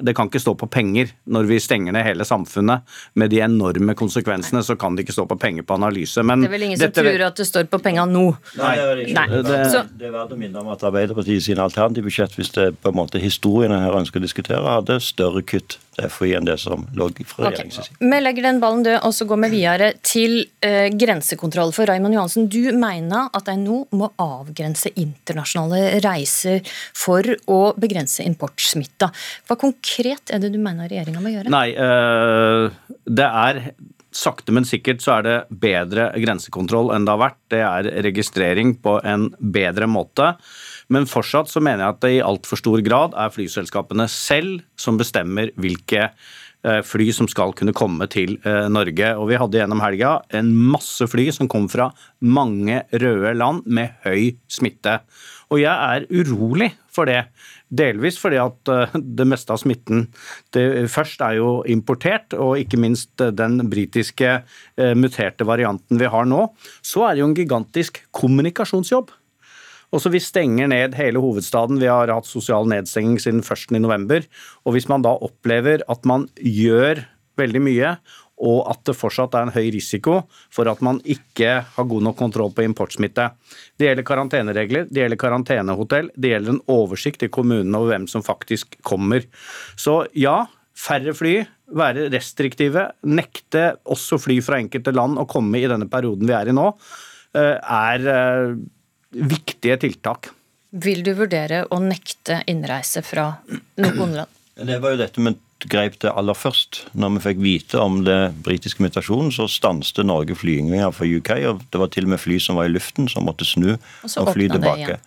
det 0.00 0.14
kan 0.14 0.28
ikke 0.28 0.38
stå 0.38 0.54
på 0.54 0.66
penger. 0.70 1.10
Når 1.26 1.48
vi 1.50 1.58
stenger 1.60 1.94
ned 1.94 2.04
hele 2.06 2.24
samfunnet 2.24 2.82
med 3.14 3.30
de 3.30 3.40
enorme 3.42 3.94
konsekvensene, 3.98 4.62
så 4.62 4.76
kan 4.78 4.94
det 4.94 5.04
ikke 5.04 5.16
stå 5.16 5.26
på 5.26 5.38
penger 5.38 5.66
på 5.66 5.74
analyse. 5.74 6.22
Men 6.22 6.44
det 6.44 6.50
er 6.50 6.54
vel 6.54 6.66
ingen 6.68 6.78
som 6.78 6.92
tror 6.94 7.24
at 7.26 7.40
det 7.40 7.46
står 7.48 7.66
på 7.70 7.80
penger 7.82 8.06
nå? 8.10 8.26
Nei, 8.60 8.74
det 8.78 8.84
er 8.84 9.00
det 9.00 9.08
ikke. 9.08 9.24
Det, 9.34 9.82
det, 9.98 10.08
er 10.08 10.14
verdt 10.14 10.36
å 10.36 10.38
minne 10.38 10.62
om 10.62 10.70
at 10.74 10.84
Arbeiderpartiet 10.86 11.46
sine 11.48 11.66
alternative 11.66 12.06
budsjett, 12.06 12.36
hvis 12.38 12.54
det 12.54 12.68
på 12.82 12.92
en 12.92 13.00
måte 13.00 13.22
historien 13.22 13.74
her 13.74 13.98
ønsker 13.98 14.22
å 14.22 14.26
diskutere, 14.26 14.62
hadde 14.78 15.00
større 15.02 15.42
kutt 15.42 15.78
FHI 15.94 16.32
enn 16.38 16.46
det 16.46 16.56
som 16.62 16.86
lå 16.98 17.08
fra 17.26 17.48
regjeringens 17.48 17.76
side. 17.78 17.94
Okay. 17.94 18.10
Vi 18.10 18.20
legger 18.22 18.46
den 18.48 18.60
ballen 18.62 18.82
død, 18.86 18.98
og 19.06 19.14
så 19.14 19.26
går 19.30 19.42
vi 19.44 19.50
videre 19.58 19.90
til 20.02 20.40
uh, 20.66 20.88
grensekontroll. 20.90 21.74
For 21.74 21.86
Raymond 21.90 22.16
Johansen, 22.16 22.48
du 22.50 22.72
mener 22.74 23.30
at 23.34 23.46
de 23.46 23.56
nå 23.60 23.84
må 23.94 24.10
avgrense 24.24 24.92
internasjonale 25.00 26.00
reiser 26.04 26.62
for 26.96 27.26
å 27.50 27.60
begrense 27.80 28.24
importsmitta. 28.26 29.10
Hva 29.48 29.58
konkret 29.60 30.34
er 30.34 30.42
det 30.42 30.54
du 30.54 30.60
mener 30.62 30.90
regjeringa 30.90 31.22
må 31.24 31.34
gjøre? 31.34 31.52
Nei, 31.54 31.68
uh, 31.76 32.70
det 33.04 33.28
er 33.28 33.62
sakte, 34.14 34.54
men 34.54 34.66
sikkert 34.66 35.02
så 35.02 35.18
er 35.18 35.26
det 35.26 35.36
bedre 35.62 36.08
grensekontroll 36.22 36.92
enn 36.94 37.06
det 37.06 37.14
har 37.14 37.22
vært. 37.24 37.40
Det 37.52 37.62
er 37.66 37.90
registrering 38.06 38.76
på 38.82 38.98
en 39.06 39.28
bedre 39.38 39.88
måte. 39.90 40.34
Men 40.92 41.08
fortsatt 41.08 41.50
så 41.50 41.62
mener 41.64 41.84
jeg 41.84 41.94
at 41.94 42.02
det 42.04 42.12
i 42.16 42.24
altfor 42.24 42.60
stor 42.60 42.82
grad 42.84 43.16
er 43.18 43.32
flyselskapene 43.34 44.06
selv 44.12 44.62
som 44.80 44.98
bestemmer 45.00 45.52
hvilke 45.60 46.02
eh, 46.06 46.12
fly 46.86 47.10
som 47.14 47.28
skal 47.30 47.54
kunne 47.56 47.74
komme 47.76 48.08
til 48.12 48.38
eh, 48.44 48.66
Norge. 48.72 49.12
Og 49.18 49.28
vi 49.30 49.38
hadde 49.40 49.60
gjennom 49.60 49.82
helga 49.84 50.16
en 50.34 50.52
masse 50.74 51.06
fly 51.10 51.28
som 51.34 51.50
kom 51.50 51.68
fra 51.72 51.90
mange 52.24 52.82
røde 52.92 53.34
land 53.36 53.64
med 53.66 53.96
høy 54.06 54.34
smitte. 54.50 55.00
Og 55.52 55.60
jeg 55.60 55.72
er 55.72 56.06
urolig 56.08 56.70
for 56.94 57.10
det. 57.10 57.26
Delvis 57.74 58.16
fordi 58.20 58.40
at 58.42 58.72
eh, 58.72 58.94
det 59.20 59.28
meste 59.28 59.54
av 59.54 59.60
smitten 59.62 60.06
først 60.54 61.24
er 61.26 61.40
jo 61.40 61.50
importert, 61.70 62.36
og 62.38 62.60
ikke 62.60 62.78
minst 62.80 63.18
den 63.18 63.58
britiske 63.70 64.36
muterte 64.96 65.46
varianten 65.46 65.98
vi 66.00 66.08
har 66.10 66.28
nå. 66.28 66.46
Så 66.84 67.04
er 67.04 67.14
det 67.14 67.24
jo 67.24 67.28
en 67.32 67.36
gigantisk 67.38 68.00
kommunikasjonsjobb. 68.14 69.12
Og 69.94 70.02
så 70.02 70.10
Vi 70.10 70.18
stenger 70.18 70.66
ned 70.66 70.96
hele 70.98 71.22
hovedstaden. 71.22 71.78
Vi 71.78 71.86
har 71.86 72.10
hatt 72.10 72.26
sosial 72.26 72.66
nedstenging 72.66 73.20
siden 73.22 73.42
1.11. 73.46 74.26
Og 74.66 74.74
hvis 74.74 74.88
man 74.90 75.04
da 75.06 75.14
opplever 75.14 75.86
at 75.88 76.04
man 76.04 76.26
gjør 76.34 77.04
veldig 77.38 77.62
mye, 77.62 77.94
og 78.44 78.64
at 78.70 78.82
det 78.88 78.96
fortsatt 78.98 79.36
er 79.38 79.46
en 79.46 79.54
høy 79.54 79.68
risiko 79.74 80.16
for 80.52 80.66
at 80.70 80.80
man 80.82 80.98
ikke 81.06 81.60
har 81.76 81.86
god 81.90 82.02
nok 82.08 82.18
kontroll 82.18 82.50
på 82.54 82.64
importsmitte. 82.66 83.28
Det 83.78 83.86
gjelder 83.88 84.06
karanteneregler, 84.08 84.88
det 84.90 85.04
gjelder 85.04 85.20
karantenehotell, 85.22 86.10
det 86.18 86.32
gjelder 86.32 86.56
en 86.56 86.62
oversikt 86.74 87.22
i 87.26 87.30
kommunene 87.30 87.78
over 87.78 87.94
hvem 87.94 88.08
som 88.10 88.26
faktisk 88.26 88.78
kommer. 88.86 89.26
Så 89.78 90.00
ja, 90.18 90.40
færre 90.74 91.14
fly, 91.14 91.36
være 91.78 92.08
restriktive, 92.12 92.88
nekte 93.06 93.76
også 93.86 94.18
fly 94.20 94.40
fra 94.44 94.58
enkelte 94.62 94.94
land 94.94 95.20
å 95.22 95.28
komme 95.30 95.62
i 95.62 95.70
denne 95.70 95.88
perioden 95.90 96.26
vi 96.28 96.34
er 96.36 96.50
i 96.50 96.56
nå, 96.56 96.72
eh, 97.38 97.54
er 97.54 98.10
eh, 98.10 98.56
viktige 99.14 99.78
tiltak. 99.86 100.30
Vil 100.74 101.04
du 101.06 101.12
vurdere 101.14 101.64
å 101.70 101.78
nekte 101.82 102.40
innreise 102.50 103.04
fra 103.06 103.30
noen 103.78 104.16
land? 104.18 104.40
Det 104.54 104.78
var 104.82 104.94
jo 104.94 105.00
dette 105.00 105.22
vi 105.22 105.34
grep 105.70 105.96
det 106.02 106.12
aller 106.12 106.36
først. 106.36 106.84
Når 106.98 107.16
vi 107.16 107.22
fikk 107.28 107.42
vite 107.42 107.80
om 107.80 108.02
det 108.06 108.34
britiske 108.44 108.82
mutasjonen, 108.84 109.32
så 109.34 109.46
stanset 109.50 110.04
Norge 110.06 110.36
flyginger 110.36 110.92
fra 110.94 111.06
UK. 111.08 111.30
og 111.50 111.62
Det 111.70 111.80
var 111.80 111.92
til 111.94 112.08
og 112.08 112.14
med 112.14 112.22
fly 112.22 112.38
som 112.42 112.58
var 112.58 112.68
i 112.68 112.74
luften, 112.74 113.08
som 113.08 113.26
måtte 113.26 113.46
snu 113.48 113.72
og, 113.74 113.78
og 114.04 114.32
fly 114.34 114.48
tilbake. 114.52 114.98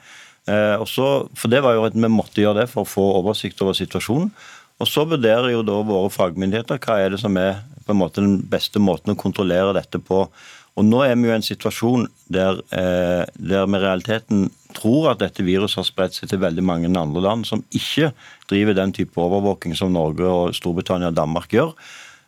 Eh, 0.48 0.86
så, 0.88 1.08
for 1.36 1.52
det 1.52 1.62
var 1.64 1.76
jo 1.76 1.86
at 1.88 1.96
Vi 1.96 2.08
måtte 2.08 2.42
gjøre 2.42 2.64
det 2.64 2.70
for 2.72 2.84
å 2.84 2.90
få 2.90 3.06
oversikt 3.20 3.62
over 3.62 3.76
situasjonen. 3.78 4.32
Og 4.80 4.88
Så 4.88 5.08
vurderer 5.10 5.52
jo 5.52 5.64
da 5.66 5.82
våre 5.82 6.10
fagmyndigheter 6.14 6.80
hva 6.80 7.00
er 7.02 7.14
det 7.14 7.20
som 7.20 7.38
er 7.38 7.64
på 7.86 7.96
en 7.96 8.02
måte 8.02 8.22
den 8.22 8.42
beste 8.46 8.80
måten 8.80 9.14
å 9.14 9.20
kontrollere 9.20 9.74
dette 9.74 10.00
på. 10.00 10.28
Og 10.78 10.86
Nå 10.86 11.02
er 11.04 11.16
vi 11.18 11.26
jo 11.26 11.34
i 11.34 11.38
en 11.40 11.46
situasjon 11.46 12.06
der, 12.30 12.60
eh, 12.70 13.26
der 13.34 13.66
vi 13.66 13.80
i 13.80 13.82
realiteten 13.82 14.50
tror 14.78 15.12
at 15.12 15.24
dette 15.24 15.46
viruset 15.46 15.82
har 15.82 15.88
spredt 15.88 16.18
seg 16.18 16.30
til 16.30 16.44
veldig 16.44 16.64
mange 16.64 16.92
andre 16.92 17.24
land 17.24 17.48
som 17.50 17.64
ikke 17.74 18.12
driver 18.50 18.78
den 18.78 18.94
type 18.94 19.18
overvåking 19.18 19.74
som 19.76 19.96
Norge, 19.96 20.22
og 20.22 20.54
Storbritannia 20.54 21.10
og 21.10 21.18
Danmark 21.18 21.50
gjør. 21.50 21.74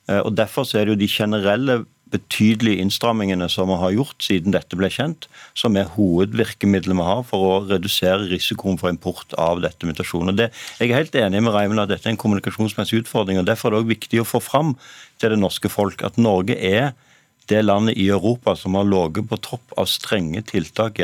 Eh, 0.10 0.22
og 0.24 0.34
Derfor 0.36 0.66
så 0.66 0.80
er 0.80 0.86
det 0.86 0.96
jo 0.96 1.04
de 1.04 1.14
generelle 1.14 1.86
betydelige 2.10 2.82
innstrammingene 2.82 3.46
som 3.54 3.70
vi 3.70 3.78
har 3.78 3.94
gjort 3.94 4.24
siden 4.26 4.56
dette 4.56 4.78
ble 4.80 4.90
kjent, 4.90 5.28
som 5.54 5.78
er 5.78 5.92
hovedvirkemidlet 5.94 6.98
vi 6.98 7.06
har 7.06 7.22
for 7.28 7.46
å 7.46 7.60
redusere 7.70 8.32
risikoen 8.32 8.80
for 8.82 8.90
import 8.90 9.36
av 9.38 9.62
dette 9.62 9.86
mutasjonen. 9.86 10.34
Det, 10.40 10.50
jeg 10.80 10.90
er 10.90 11.04
helt 11.04 11.20
enig 11.22 11.44
med 11.46 11.54
Raimund 11.54 11.84
at 11.84 11.92
dette 11.94 12.10
er 12.10 12.16
en 12.16 12.24
kommunikasjonsmessig 12.24 13.04
utfordring. 13.04 13.38
og 13.38 13.46
Derfor 13.46 13.70
er 13.70 13.78
det 13.78 13.84
også 13.84 13.94
viktig 13.94 14.24
å 14.24 14.28
få 14.32 14.42
fram 14.42 14.74
til 15.22 15.36
det 15.36 15.38
norske 15.38 15.70
folk 15.70 16.02
at 16.02 16.18
Norge 16.18 16.58
er 16.58 16.96
det 17.50 17.64
landet 17.66 17.98
i 17.98 18.10
Europa 18.10 18.56
som 18.56 18.78
har 18.78 18.88
ligget 18.88 19.30
på 19.30 19.40
topp 19.42 19.78
av 19.78 19.90
strenge 19.90 20.44
tiltak 20.48 21.00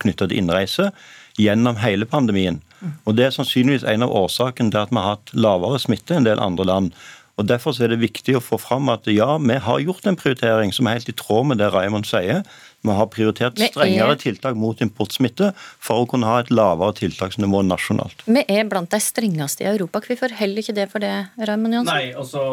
knytta 0.00 0.28
til 0.28 0.38
innreise 0.38 0.90
gjennom 1.36 1.76
hele 1.82 2.06
pandemien. 2.08 2.62
Og 3.04 3.16
Det 3.16 3.26
er 3.26 3.34
sannsynligvis 3.34 3.84
en 3.88 4.04
av 4.04 4.12
årsakene 4.12 4.70
til 4.70 4.80
at 4.80 4.92
vi 4.92 5.00
har 5.00 5.16
hatt 5.16 5.32
lavere 5.34 5.80
smitte 5.80 6.14
enn 6.14 6.24
en 6.24 6.30
del 6.30 6.40
andre 6.40 6.64
land. 6.64 6.92
Og 7.36 7.44
Derfor 7.44 7.76
er 7.84 7.92
det 7.92 7.98
viktig 8.00 8.38
å 8.38 8.40
få 8.40 8.56
fram 8.56 8.88
at 8.88 9.04
ja, 9.12 9.34
vi 9.36 9.58
har 9.60 9.82
gjort 9.84 10.06
en 10.08 10.16
prioritering 10.16 10.70
som 10.72 10.88
er 10.88 10.96
helt 10.96 11.10
i 11.12 11.14
tråd 11.16 11.50
med 11.50 11.60
det 11.60 11.68
Raymond 11.74 12.08
sier. 12.08 12.40
Vi 12.86 12.94
har 12.96 13.08
prioritert 13.12 13.58
strengere 13.60 14.14
er... 14.14 14.20
tiltak 14.20 14.56
mot 14.56 14.80
importsmitte 14.80 15.50
for 15.58 16.00
å 16.00 16.06
kunne 16.08 16.30
ha 16.30 16.38
et 16.40 16.52
lavere 16.54 16.96
tiltaksnivå 16.96 17.60
nasjonalt. 17.66 18.24
Vi 18.24 18.40
er 18.40 18.64
blant 18.70 18.88
de 18.92 19.00
strengeste 19.04 19.66
i 19.66 19.68
Europa. 19.68 20.00
Hvorfor 20.06 20.32
heller 20.38 20.64
ikke 20.64 20.76
det 20.78 20.88
for 20.92 21.04
det, 21.04 21.12
Raymond 21.36 21.76
Jansson? 21.76 21.92
Nei, 21.92 22.14
altså, 22.16 22.46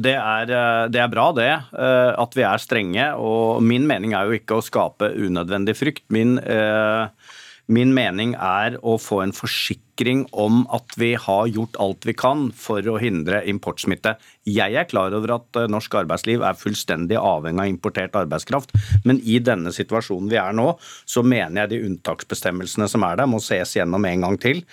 det 0.00 0.16
er, 0.16 0.54
det 0.88 1.04
er, 1.04 1.12
bra 1.12 1.26
det, 1.36 1.50
eh, 1.76 2.12
at 2.24 2.38
vi 2.38 2.46
er 2.48 2.64
strenge. 2.64 3.10
Og 3.20 3.60
min 3.60 3.84
mening 3.90 4.16
er 4.16 4.30
jo 4.30 4.40
ikke 4.40 4.56
å 4.56 4.64
skape 4.64 5.12
unødvendig 5.20 5.76
frykt. 5.76 6.06
Min 6.08 6.38
eh, 6.40 7.36
Min 7.70 7.92
mening 7.94 8.32
er 8.34 8.74
å 8.82 8.96
få 8.98 9.20
en 9.22 9.32
forsikring 9.34 10.24
om 10.34 10.64
at 10.74 10.96
vi 10.98 11.12
har 11.14 11.46
gjort 11.46 11.78
alt 11.78 12.06
vi 12.08 12.16
kan 12.18 12.48
for 12.56 12.82
å 12.82 12.96
hindre 12.98 13.44
importsmitte. 13.52 14.16
Jeg 14.48 14.74
er 14.74 14.88
klar 14.90 15.14
over 15.14 15.36
at 15.36 15.60
eh, 15.60 15.68
norsk 15.70 15.94
arbeidsliv 16.02 16.42
er 16.42 16.58
fullstendig 16.58 17.20
avhengig 17.20 17.62
av 17.62 17.70
importert 17.70 18.18
arbeidskraft, 18.18 18.74
men 19.06 19.22
i 19.22 19.38
denne 19.38 19.70
situasjonen 19.76 20.32
vi 20.32 20.40
er 20.42 20.56
nå, 20.56 20.72
så 21.06 21.22
mener 21.22 21.62
jeg 21.62 21.74
de 21.76 21.84
unntaksbestemmelsene 21.92 22.90
som 22.90 23.06
er 23.06 23.20
der, 23.22 23.30
må 23.30 23.38
ses 23.44 23.76
gjennom 23.78 24.08
en 24.08 24.26
gang 24.26 24.40
til. 24.42 24.64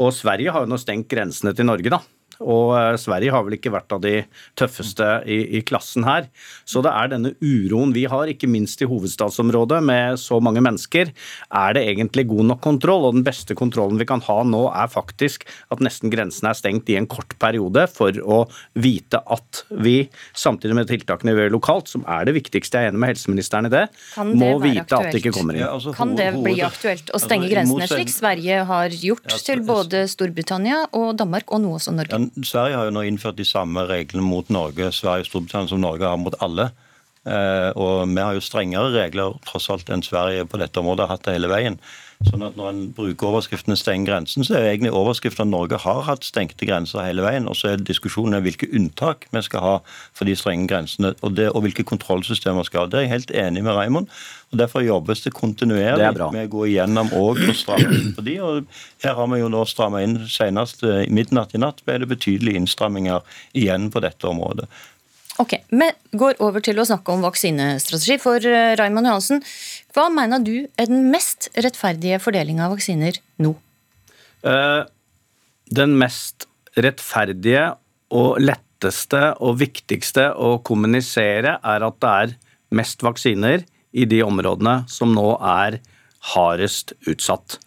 Og 0.00 0.14
Sverige 0.16 0.54
har 0.54 0.64
jo 0.64 0.72
nå 0.72 0.80
stengt 0.80 1.10
grensene 1.12 1.52
til 1.52 1.68
Norge, 1.68 1.92
da. 1.98 2.00
Og 2.44 2.74
eh, 2.78 2.94
Sverige 3.00 3.34
har 3.34 3.44
vel 3.46 3.56
ikke 3.58 3.72
vært 3.74 3.94
av 3.94 4.02
de 4.04 4.14
tøffeste 4.58 5.06
i, 5.26 5.40
i, 5.58 5.62
klassen 5.66 6.06
her. 6.06 6.28
Så 6.68 6.82
det 6.84 6.92
er 6.94 7.12
denne 7.12 7.34
uroen 7.42 7.94
vi 7.96 8.06
har, 8.10 8.30
ikke 8.30 8.50
minst 8.50 8.82
i 8.84 8.88
hovedstadsområdet 8.88 9.80
med 9.84 10.20
så 10.20 10.38
mange 10.44 10.62
mennesker. 10.64 11.12
Er 11.48 11.76
det 11.76 11.84
egentlig 11.90 12.28
god 12.30 12.50
nok 12.52 12.62
kontroll? 12.64 13.08
Og 13.08 13.18
den 13.18 13.26
beste 13.26 13.56
kontrollen 13.58 14.00
vi 14.00 14.08
kan 14.08 14.22
ha 14.28 14.38
nå, 14.46 14.64
er 14.70 14.92
faktisk 14.92 15.46
at 15.74 15.82
nesten 15.84 16.12
grensen 16.12 16.48
er 16.50 16.58
stengt 16.58 16.90
i 16.92 16.98
en 16.98 17.08
kort 17.10 17.34
periode 17.42 17.86
for 17.90 18.14
å 18.22 18.44
vite 18.78 19.20
at 19.26 19.64
vi, 19.84 19.96
samtidig 20.36 20.78
med 20.78 20.90
tiltakene 20.90 21.34
vi 21.34 21.46
gjør 21.46 21.56
lokalt, 21.58 21.90
som 21.90 22.06
er 22.08 22.28
det 22.28 22.36
viktigste, 22.38 22.78
jeg 22.78 22.88
er 22.88 22.92
enig 22.92 23.02
med 23.02 23.12
helseministeren 23.14 23.68
i 23.68 23.72
det, 23.72 23.84
det 24.14 24.26
må 24.28 24.52
vite 24.62 24.84
aktuelt? 24.84 25.08
at 25.08 25.14
det 25.14 25.22
ikke 25.22 25.34
kommer 25.36 25.56
inn. 25.56 25.64
Ja, 25.64 25.72
altså, 25.74 25.94
kan 25.96 26.14
det 26.18 26.30
bli 26.36 26.56
aktuelt 26.64 27.12
å 27.12 27.20
stenge 27.22 27.48
altså, 27.48 27.54
grensene, 27.54 27.90
slik 27.90 28.12
Sverige 28.12 28.62
har 28.68 28.94
gjort 28.94 29.36
til 29.48 29.62
både 29.66 30.04
Storbritannia 30.10 30.84
og 30.98 31.16
Danmark, 31.18 31.50
og 31.54 31.62
nå 31.64 31.74
også 31.78 31.94
Norge? 31.96 32.14
Ja, 32.14 32.27
Sverige 32.42 32.76
har 32.76 32.88
jo 32.88 32.94
nå 32.96 33.04
innført 33.08 33.38
de 33.38 33.46
samme 33.46 33.84
reglene 33.88 34.24
mot 34.24 34.48
Norge 34.52 34.90
Sverige 34.94 35.26
og 35.26 35.30
Storbritannia 35.30 35.72
som 35.72 35.82
Norge 35.82 36.08
har 36.08 36.20
mot 36.20 36.36
alle. 36.44 36.70
Eh, 37.28 37.70
og 37.76 38.08
vi 38.08 38.22
har 38.22 38.36
jo 38.36 38.44
strengere 38.44 38.92
regler 38.94 39.36
tross 39.46 39.68
alt 39.72 39.90
enn 39.92 40.04
Sverige 40.06 40.46
på 40.48 40.60
dette 40.60 40.80
området 40.80 41.06
har 41.06 41.16
hatt 41.16 41.26
det 41.26 41.36
hele 41.36 41.50
veien. 41.50 41.78
Sånn 42.26 42.42
at 42.42 42.56
Når 42.58 42.68
en 42.68 42.80
bruker 42.96 43.28
overskriften 43.28 43.76
'steng 43.78 44.04
grensen', 44.06 44.42
så 44.42 44.56
er 44.56 44.72
egentlig 44.72 44.90
overskriften 44.90 45.46
at 45.46 45.52
Norge 45.52 45.78
har 45.78 46.02
hatt 46.02 46.24
stengte 46.24 46.66
grenser 46.66 47.04
hele 47.06 47.22
veien. 47.22 47.46
Og 47.46 47.54
så 47.54 47.68
er 47.68 47.76
diskusjonen 47.76 48.42
hvilke 48.42 48.66
unntak 48.74 49.28
vi 49.30 49.42
skal 49.42 49.60
ha 49.60 49.78
for 50.12 50.24
de 50.24 50.34
strenge 50.34 50.66
grensene, 50.66 51.14
og, 51.22 51.36
det, 51.36 51.52
og 51.54 51.62
hvilke 51.62 51.86
kontrollsystemer 51.86 52.58
vi 52.58 52.64
skal 52.64 52.80
ha. 52.80 52.86
Det 52.86 52.98
er 52.98 53.06
jeg 53.06 53.14
helt 53.14 53.30
enig 53.30 53.62
med 53.62 53.74
Raymond. 53.74 54.08
og 54.50 54.58
Derfor 54.58 54.80
jobbes 54.82 55.22
det 55.22 55.32
kontinuerlig 55.32 56.14
det 56.18 56.32
med 56.32 56.48
å 56.48 56.52
gå 56.56 56.66
igjennom 56.66 57.12
og 57.12 57.38
stramme 57.54 57.94
inn 57.94 58.14
på 58.14 58.24
de. 58.24 58.40
og 58.40 58.66
Her 59.04 59.14
har 59.14 59.26
vi 59.26 59.38
jo 59.38 59.48
nå 59.48 59.64
stramma 59.64 60.02
inn 60.02 60.18
senest 60.26 60.82
i 60.82 61.06
midnatt 61.08 61.54
i 61.54 61.58
natt 61.58 61.84
ble 61.84 62.00
det 62.00 62.08
betydelige 62.08 62.58
innstramminger 62.58 63.22
igjen 63.54 63.92
på 63.94 64.00
dette 64.00 64.26
området. 64.26 64.66
Ok, 65.38 65.54
Vi 65.70 65.86
går 66.18 66.40
over 66.42 66.62
til 66.64 66.80
å 66.80 66.86
snakke 66.86 67.14
om 67.14 67.22
vaksinestrategi. 67.22 68.18
For 68.18 68.42
eh, 68.42 68.74
Raymond 68.78 69.06
Johansen, 69.06 69.42
hva 69.94 70.08
mener 70.10 70.42
du 70.42 70.66
er 70.74 70.90
den 70.90 71.06
mest 71.12 71.50
rettferdige 71.54 72.18
fordelinga 72.22 72.66
av 72.66 72.74
vaksiner 72.74 73.20
nå? 73.44 73.54
Uh, 74.42 74.82
den 75.70 75.94
mest 76.00 76.48
rettferdige 76.78 77.70
og 78.14 78.40
letteste 78.42 79.22
og 79.44 79.60
viktigste 79.62 80.30
å 80.34 80.56
kommunisere 80.66 81.58
er 81.62 81.86
at 81.86 82.02
det 82.02 82.14
er 82.24 82.34
mest 82.74 83.02
vaksiner 83.06 83.62
i 83.94 84.04
de 84.10 84.20
områdene 84.26 84.82
som 84.90 85.14
nå 85.14 85.30
er 85.38 85.78
hardest 86.34 86.96
utsatt. 87.08 87.60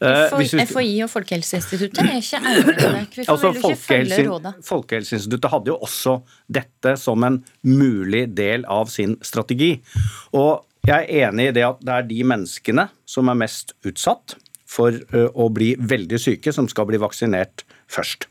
Eh, 0.00 0.64
FHI 0.64 0.94
og 1.04 1.10
Folkehelseinstituttet 1.12 2.00
er 2.06 2.14
ikke 2.22 2.40
enige 2.48 2.64
med 2.70 2.78
det. 2.80 3.26
Altså, 3.26 3.50
vil 3.52 3.60
ikke 3.60 3.80
følge 3.82 4.20
rådet? 4.30 4.54
Folkehelseinstituttet 4.64 5.52
hadde 5.52 5.72
jo 5.72 5.76
også 5.84 6.16
dette 6.48 6.96
som 7.00 7.26
en 7.28 7.40
mulig 7.68 8.24
del 8.36 8.64
av 8.64 8.88
sin 8.92 9.18
strategi. 9.26 9.74
Og 10.32 10.64
jeg 10.88 11.04
er 11.04 11.28
enig 11.28 11.50
i 11.50 11.56
det 11.58 11.66
at 11.66 11.82
det 11.84 11.96
er 11.98 12.08
de 12.08 12.22
menneskene 12.32 12.86
som 13.08 13.28
er 13.28 13.40
mest 13.42 13.74
utsatt 13.84 14.38
for 14.70 14.94
eh, 14.94 15.28
å 15.28 15.50
bli 15.52 15.74
veldig 15.76 16.20
syke, 16.22 16.54
som 16.54 16.68
skal 16.70 16.88
bli 16.88 17.00
vaksinert 17.02 17.66
først. 17.90 18.28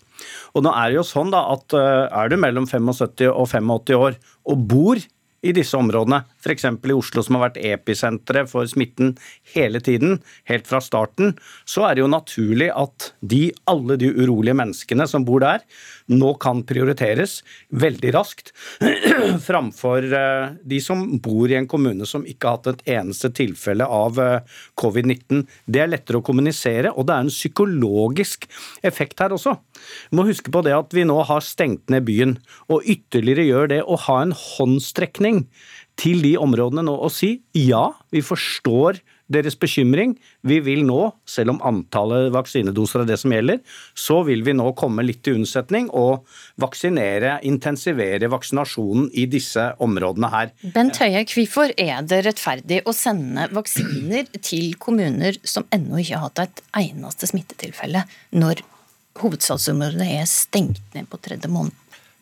Og 0.58 0.66
nå 0.66 0.74
er 0.74 0.90
det 0.90 1.00
jo 1.00 1.06
sånn 1.08 1.30
da 1.34 1.46
at 1.54 1.78
eh, 1.78 2.08
er 2.10 2.32
du 2.32 2.38
mellom 2.42 2.66
75 2.70 3.30
og 3.30 3.46
85 3.46 3.96
år 4.00 4.18
og 4.50 4.68
bor 4.74 5.00
i 5.40 5.54
disse 5.56 5.78
områdene, 5.78 6.24
f.eks. 6.40 6.66
i 6.66 6.96
Oslo 6.96 7.24
som 7.26 7.38
har 7.38 7.50
vært 7.50 7.60
episenteret 7.62 8.50
for 8.52 8.68
smitten 8.70 9.16
hele 9.54 9.82
tiden, 9.84 10.20
helt 10.50 10.68
fra 10.70 10.82
starten, 10.84 11.36
så 11.68 11.88
er 11.88 11.98
det 11.98 12.04
jo 12.04 12.12
naturlig 12.12 12.70
at 12.74 13.12
de, 13.20 13.50
alle 13.70 13.98
de 14.00 14.12
urolige 14.16 14.58
menneskene 14.58 15.08
som 15.10 15.26
bor 15.28 15.44
der, 15.44 15.64
nå 16.10 16.34
kan 16.42 16.64
prioriteres 16.68 17.40
veldig 17.70 18.14
raskt 18.16 18.54
framfor 19.48 20.08
eh, 20.16 20.56
de 20.66 20.80
som 20.84 21.04
bor 21.22 21.50
i 21.50 21.58
en 21.60 21.68
kommune 21.70 22.08
som 22.10 22.26
ikke 22.28 22.48
har 22.48 22.60
hatt 22.60 22.72
et 22.72 22.96
eneste 22.98 23.32
tilfelle 23.38 23.86
av 23.86 24.20
eh, 24.22 24.58
covid-19. 24.80 25.44
Det 25.70 25.84
er 25.84 25.92
lettere 25.92 26.22
å 26.22 26.26
kommunisere, 26.26 26.94
og 26.96 27.08
det 27.10 27.16
er 27.16 27.28
en 27.28 27.34
psykologisk 27.34 28.48
effekt 28.86 29.22
her 29.22 29.36
også. 29.36 29.56
Vi 30.10 30.20
må 30.20 30.28
huske 30.28 30.54
på 30.54 30.64
det 30.66 30.76
at 30.76 30.96
vi 30.96 31.06
nå 31.08 31.20
har 31.30 31.46
stengt 31.46 31.92
ned 31.94 32.08
byen, 32.10 32.38
og 32.72 32.88
ytterligere 32.90 33.48
gjør 33.48 33.72
det 33.74 33.82
å 33.86 34.00
ha 34.08 34.20
en 34.24 34.36
håndstrekning 34.36 35.46
til 36.00 36.24
de 36.24 36.36
områdene 36.40 36.86
nå 36.88 36.96
og 36.96 37.12
si 37.14 37.38
ja, 37.58 37.90
vi 38.14 38.24
forstår 38.26 39.02
deres 39.30 39.54
bekymring. 39.60 40.16
Vi 40.42 40.58
vil 40.66 40.82
nå, 40.88 41.12
selv 41.30 41.54
om 41.54 41.60
antallet 41.66 42.32
vaksinedoser 42.34 43.04
er 43.04 43.10
det 43.12 43.20
som 43.22 43.34
gjelder, 43.34 43.60
så 43.94 44.22
vil 44.28 44.42
vi 44.48 44.56
nå 44.58 44.72
komme 44.80 45.06
litt 45.06 45.22
til 45.26 45.38
unnsetning 45.40 45.92
og 45.94 46.26
vaksinere, 46.62 47.38
intensivere 47.46 48.32
vaksinasjonen 48.32 49.12
i 49.14 49.28
disse 49.30 49.70
områdene 49.86 50.32
her. 50.34 50.54
Bent 50.74 50.98
Høie, 51.04 51.24
hvorfor 51.30 51.76
er 51.78 52.02
det 52.10 52.24
rettferdig 52.26 52.82
å 52.90 52.96
sende 52.96 53.50
vaksiner 53.54 54.32
til 54.40 54.74
kommuner 54.82 55.38
som 55.44 55.68
ennå 55.76 56.02
ikke 56.02 56.18
har 56.18 56.30
hatt 56.30 56.46
et 56.48 56.66
eneste 56.82 57.30
smittetilfelle, 57.30 58.06
når 58.34 58.66
hovedstadsområdet 59.20 60.10
er 60.20 60.28
stengt 60.30 60.96
ned 60.96 61.10
på 61.12 61.22
tredje 61.22 61.52
måned. 61.52 61.76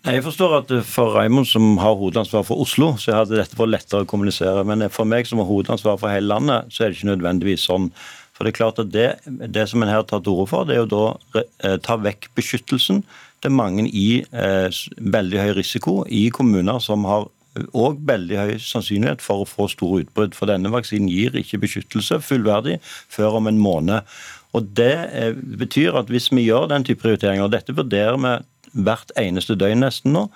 Jeg 0.08 0.24
forstår 0.24 0.54
at 0.62 0.70
for 0.88 1.12
Raymond 1.18 1.50
som 1.50 1.74
har 1.82 1.98
hovedansvar 2.00 2.46
for 2.48 2.62
Oslo, 2.64 2.94
så 2.96 3.12
hadde 3.18 3.36
dette 3.36 3.58
vært 3.60 3.74
lettere 3.74 4.06
å 4.06 4.08
kommunisere. 4.08 4.64
Men 4.64 4.86
for 4.94 5.10
meg 5.10 5.28
som 5.28 5.42
har 5.42 5.50
hovedansvar 5.50 5.98
for 6.00 6.08
hele 6.08 6.30
landet, 6.32 6.72
så 6.72 6.86
er 6.86 6.94
det 6.94 7.00
ikke 7.00 7.10
nødvendigvis 7.10 7.66
sånn. 7.68 7.90
For 8.38 8.48
Det 8.48 8.54
er 8.54 8.60
klart 8.60 8.80
at 8.80 8.94
det, 8.94 9.08
det 9.52 9.66
som 9.68 9.84
en 9.84 9.92
her 9.92 10.06
tar 10.08 10.22
til 10.24 10.38
orde 10.38 10.52
for, 10.54 10.64
det 10.70 10.78
er 10.78 10.86
å 10.86 10.92
da 10.94 11.42
eh, 11.42 11.76
ta 11.84 11.98
vekk 12.00 12.30
beskyttelsen. 12.40 13.04
Er 13.44 13.54
mange 13.54 13.90
i 13.92 14.24
eh, 14.32 14.80
veldig 14.98 15.44
høy 15.44 15.52
risiko 15.60 16.00
i 16.08 16.30
kommuner 16.32 16.80
som 16.84 17.04
har 17.10 17.28
og 17.74 18.00
veldig 18.06 18.38
høy 18.38 18.52
sannsynlighet 18.62 19.24
for 19.26 19.42
å 19.42 19.50
få 19.50 19.68
store 19.72 20.04
utbrudd. 20.06 20.36
For 20.38 20.48
denne 20.48 20.72
vaksinen 20.72 21.10
gir 21.12 21.36
ikke 21.36 21.60
beskyttelse 21.64 22.22
fullverdig 22.24 22.78
før 22.86 23.42
om 23.42 23.50
en 23.50 23.60
måned. 23.60 24.08
Og 24.56 24.70
Det 24.78 24.94
eh, 25.12 25.34
betyr 25.36 25.98
at 26.00 26.12
hvis 26.14 26.32
vi 26.32 26.48
gjør 26.48 26.70
den 26.72 26.86
type 26.88 27.04
prioriteringer, 27.04 27.50
og 27.50 27.56
dette 27.58 27.76
vurderer 27.76 28.22
vi 28.22 28.38
hvert 28.86 29.12
eneste 29.20 29.58
døgn 29.58 29.82
nesten 29.84 30.14
nå, 30.16 30.28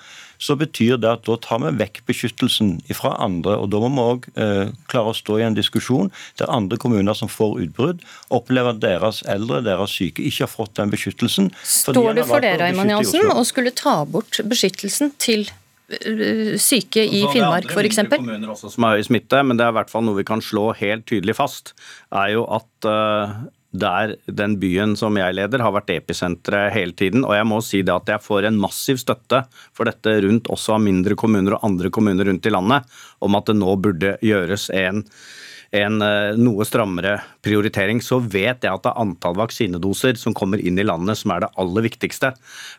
så 0.41 0.55
betyr 0.57 0.98
det 1.01 1.10
at 1.10 1.25
da 1.27 1.38
tar 1.41 1.62
vi 1.62 1.71
vekk 1.79 2.01
beskyttelsen 2.10 2.74
fra 2.98 3.13
andre. 3.21 3.57
og 3.62 3.69
Da 3.74 3.81
må 3.83 3.91
vi 3.93 4.05
òg 4.07 4.27
eh, 4.33 4.74
klare 4.91 5.13
å 5.13 5.17
stå 5.17 5.38
i 5.38 5.45
en 5.45 5.57
diskusjon 5.57 6.10
der 6.41 6.51
andre 6.51 6.79
kommuner 6.81 7.17
som 7.17 7.29
får 7.31 7.60
utbrudd, 7.67 8.01
opplever 8.33 8.74
at 8.74 8.81
deres 8.81 9.21
eldre, 9.29 9.62
deres 9.65 9.93
syke, 9.93 10.25
ikke 10.25 10.48
har 10.48 10.51
fått 10.51 10.75
den 10.81 10.93
beskyttelsen. 10.93 11.51
Står 11.62 12.17
du 12.17 12.24
for 12.25 12.43
det, 12.43 12.55
Raymond 12.62 12.95
Jansen, 12.95 13.29
å 13.33 13.45
skulle 13.48 13.74
ta 13.77 14.01
bort 14.10 14.41
beskyttelsen 14.50 15.13
til 15.21 15.45
eh, 15.93 16.57
syke 16.62 17.05
i 17.05 17.24
Finnmark 17.29 17.69
f.eks.? 17.69 18.01
Det 18.01 18.07
er 18.07 18.10
andre 18.10 18.21
kommuner 18.25 18.55
også 18.57 18.74
som 18.74 18.89
er 18.89 19.01
i 19.01 19.07
smitte, 19.07 19.45
men 19.45 19.62
det 19.62 19.67
er 19.67 19.75
i 19.75 19.79
hvert 19.81 19.93
fall 19.93 20.07
noe 20.07 20.17
vi 20.17 20.27
kan 20.27 20.41
slå 20.41 20.71
helt 20.81 21.05
tydelig 21.12 21.38
fast. 21.38 21.75
er 22.10 22.33
jo 22.33 22.48
at 22.50 22.89
uh, 22.89 23.41
der 23.71 24.15
den 24.27 24.57
byen 24.59 24.95
som 24.99 25.15
jeg 25.19 25.35
leder, 25.37 25.63
har 25.63 25.73
vært 25.75 25.93
episenteret 25.95 26.73
hele 26.75 26.95
tiden. 26.97 27.23
Og 27.27 27.35
jeg 27.37 27.47
må 27.47 27.61
si 27.63 27.81
det 27.87 27.93
at 27.95 28.09
jeg 28.13 28.23
får 28.23 28.49
en 28.49 28.59
massiv 28.59 28.99
støtte 29.01 29.45
for 29.71 29.87
dette 29.87 30.17
rundt 30.25 30.51
også 30.51 30.75
av 30.77 30.83
mindre 30.83 31.15
kommuner 31.19 31.55
og 31.57 31.69
andre 31.69 31.91
kommuner 31.93 32.27
rundt 32.27 32.47
i 32.47 32.53
landet, 32.53 32.89
om 33.23 33.39
at 33.39 33.47
det 33.47 33.57
nå 33.59 33.77
burde 33.81 34.17
gjøres 34.25 34.69
en 34.75 35.05
en 35.71 36.01
eh, 36.03 36.35
noe 36.35 36.65
strammere 36.67 37.15
prioritering, 37.43 38.01
så 38.03 38.19
vet 38.19 38.65
jeg 38.65 38.71
at 38.71 38.83
det 38.83 38.91
er 38.91 38.99
antall 39.01 39.37
vaksinedoser 39.39 40.19
som 40.19 40.35
kommer 40.35 40.59
inn 40.59 40.79
i 40.79 40.85
landet 40.85 41.21
som 41.21 41.31
er 41.31 41.45
det 41.45 41.51
aller 41.61 41.87
viktigste. 41.87 42.33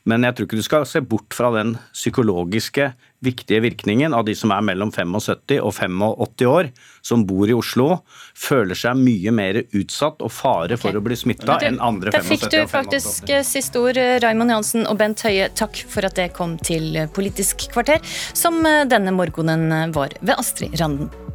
Men 0.09 0.27
jeg 0.29 0.37
tror 0.37 0.49
ikke 0.49 0.61
du 0.61 0.67
skal 0.67 0.85
se 0.89 1.01
bort 1.01 1.33
fra 1.35 1.51
den 1.57 1.79
psykologiske 1.95 2.93
viktige 3.23 3.63
virkningen 3.63 4.13
av 4.19 4.27
de 4.27 4.35
som 4.37 4.51
er 4.53 4.65
mellom 4.67 4.91
75 4.93 5.61
og 5.63 5.73
85 5.73 6.47
år, 6.51 6.71
som 7.07 7.25
bor 7.27 7.49
i 7.49 7.57
Oslo, 7.57 7.89
føler 8.35 8.77
seg 8.77 8.99
mye 8.99 9.33
mer 9.33 9.63
utsatt 9.63 10.21
og 10.21 10.33
fare 10.35 10.77
for 10.77 10.91
okay. 10.91 11.01
å 11.01 11.07
bli 11.07 11.21
smitta 11.21 11.61
enn 11.63 11.79
andre 11.81 12.13
75 12.13 12.19
og 12.19 12.29
85 12.29 12.29
år. 12.29 12.29
Da 12.29 12.29
fikk 12.29 12.49
du 12.53 12.73
faktisk 12.77 13.33
eh, 13.33 13.45
siste 13.47 13.81
ord, 13.81 14.01
eh, 14.03 14.19
Raymond 14.21 14.53
Johansen 14.53 14.89
og 14.91 15.01
Bent 15.01 15.25
Høie. 15.25 15.49
Takk 15.57 15.85
for 15.89 16.05
at 16.09 16.19
det 16.19 16.33
kom 16.37 16.59
til 16.61 17.07
Politisk 17.17 17.71
kvarter, 17.73 18.03
som 18.37 18.61
denne 18.91 19.15
morgenen 19.17 19.95
var 19.97 20.13
ved 20.21 20.37
Astrid 20.37 20.77
Randen. 20.83 21.32